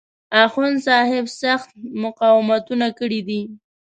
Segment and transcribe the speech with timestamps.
[0.43, 1.69] اخوندصاحب سخت
[2.03, 3.41] مقاومتونه کړي دي.